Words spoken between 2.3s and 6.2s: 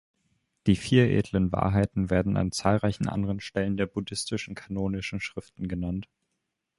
an zahlreichen anderen Stellen der buddhistischen kanonischen Schriften genannt.